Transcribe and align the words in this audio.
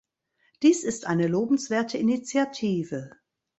Dies 0.63 0.83
ist 0.83 1.05
eine 1.05 1.27
lobenswerte 1.27 1.99
Initiative. 1.99 3.11